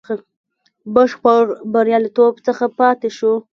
بشپړ 0.93 1.43
بریالیتوب 1.73 2.33
څخه 2.47 2.65
پاته 2.79 3.09
شو. 3.17 3.33